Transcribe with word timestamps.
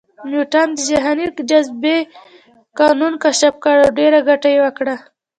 نیوټن 0.29 0.67
د 0.75 0.79
جهاني 0.89 1.27
جاذبې 1.49 1.97
قانون 2.79 3.13
کشف 3.23 3.53
کړ 3.63 3.75
او 3.85 3.89
ډېره 3.99 4.19
ګټه 4.29 4.47
یې 4.53 4.59
وکړه 4.65 4.95